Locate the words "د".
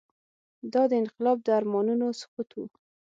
0.91-0.93, 1.43-1.47